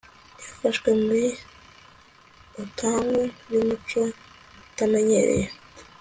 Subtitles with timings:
[0.43, 1.25] yafashwe muri
[2.61, 4.01] octagon yumucyo
[4.67, 5.45] utamenyereye